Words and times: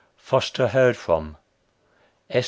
FOSTER 0.17 0.69
HEARD 0.69 0.97
FROM. 0.97 1.37
S. 2.31 2.39